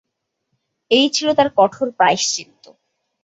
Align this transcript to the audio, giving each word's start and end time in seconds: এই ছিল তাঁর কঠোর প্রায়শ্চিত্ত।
এই 0.91 1.07
ছিল 1.09 1.27
তাঁর 1.33 1.49
কঠোর 1.57 1.87
প্রায়শ্চিত্ত। 1.91 2.63